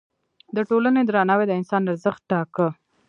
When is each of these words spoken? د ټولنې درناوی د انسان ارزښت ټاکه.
د 0.55 0.57
ټولنې 0.69 1.01
درناوی 1.05 1.45
د 1.47 1.51
انسان 1.59 1.81
ارزښت 1.91 2.21
ټاکه. 2.31 2.67